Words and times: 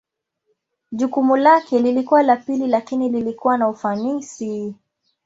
Jukumu 0.91 1.37
lake 1.37 1.79
lilikuwa 1.79 2.23
la 2.23 2.37
pili 2.37 2.67
lakini 2.67 3.09
lilikuwa 3.09 3.57
na 3.57 3.67
ufanisi. 3.69 4.75